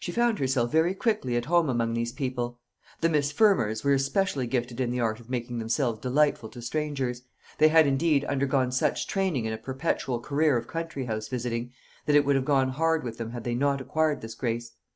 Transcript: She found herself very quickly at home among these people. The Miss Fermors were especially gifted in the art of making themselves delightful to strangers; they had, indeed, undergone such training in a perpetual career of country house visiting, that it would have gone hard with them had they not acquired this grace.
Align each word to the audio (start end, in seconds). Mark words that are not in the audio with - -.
She 0.03 0.11
found 0.11 0.39
herself 0.39 0.71
very 0.71 0.95
quickly 0.95 1.35
at 1.35 1.45
home 1.45 1.69
among 1.69 1.93
these 1.93 2.11
people. 2.11 2.59
The 3.01 3.09
Miss 3.09 3.31
Fermors 3.31 3.83
were 3.83 3.93
especially 3.93 4.47
gifted 4.47 4.79
in 4.79 4.89
the 4.89 4.99
art 4.99 5.19
of 5.19 5.29
making 5.29 5.59
themselves 5.59 5.99
delightful 5.99 6.49
to 6.49 6.61
strangers; 6.63 7.21
they 7.59 7.67
had, 7.67 7.85
indeed, 7.85 8.25
undergone 8.25 8.71
such 8.71 9.05
training 9.05 9.45
in 9.45 9.53
a 9.53 9.59
perpetual 9.59 10.19
career 10.19 10.57
of 10.57 10.65
country 10.67 11.05
house 11.05 11.27
visiting, 11.27 11.71
that 12.07 12.15
it 12.15 12.25
would 12.25 12.35
have 12.35 12.45
gone 12.45 12.69
hard 12.69 13.03
with 13.03 13.19
them 13.19 13.29
had 13.29 13.43
they 13.43 13.53
not 13.53 13.79
acquired 13.79 14.21
this 14.21 14.33
grace. 14.33 14.71